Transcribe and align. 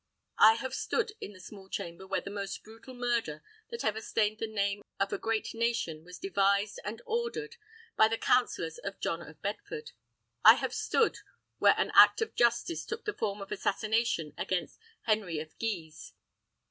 I 0.39 0.55
have 0.55 0.73
stood 0.73 1.11
in 1.21 1.33
the 1.33 1.39
small 1.39 1.69
chamber 1.69 2.07
where 2.07 2.21
the 2.21 2.31
most 2.31 2.63
brutal 2.63 2.95
murder 2.95 3.43
that 3.69 3.85
ever 3.85 4.01
stained 4.01 4.39
the 4.39 4.47
name 4.51 4.81
of 4.99 5.13
a 5.13 5.19
great 5.19 5.53
nation 5.53 6.03
was 6.03 6.17
devised 6.17 6.79
and 6.83 7.03
ordered 7.05 7.57
by 7.95 8.07
the 8.07 8.17
counselors 8.17 8.79
of 8.79 8.99
John 8.99 9.21
of 9.21 9.39
Bedford. 9.43 9.91
I 10.43 10.55
have 10.55 10.73
stood 10.73 11.19
where 11.59 11.75
an 11.77 11.91
act 11.93 12.19
of 12.19 12.33
justice 12.33 12.83
took 12.83 13.05
the 13.05 13.13
form 13.13 13.41
of 13.43 13.51
assassination 13.51 14.33
against 14.39 14.79
Henry 15.03 15.37
of 15.37 15.55
Guise. 15.59 16.13